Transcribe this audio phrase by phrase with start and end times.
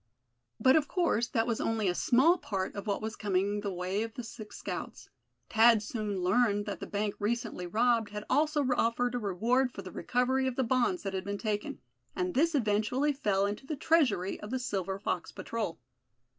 [0.59, 4.01] But of course that was only a small part of what was coming the way
[4.01, 5.09] of the six scouts.
[5.51, 9.91] Thad soon learned that the bank recently robbed had also offered a reward for the
[9.91, 11.81] recovery of the bonds that had been taken;
[12.15, 15.79] and this eventually fell into the treasury of the Silver Fox Patrol.